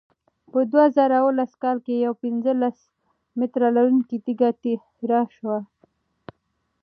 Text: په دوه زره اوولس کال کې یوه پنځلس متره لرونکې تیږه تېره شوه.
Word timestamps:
په 0.51 0.59
دوه 0.71 0.85
زره 0.95 1.15
اوولس 1.21 1.51
کال 1.63 1.77
کې 1.85 1.93
یوه 2.05 2.19
پنځلس 2.23 2.77
متره 3.39 3.67
لرونکې 3.77 4.17
تیږه 4.25 4.49
تېره 4.61 5.21
شوه. 5.35 5.57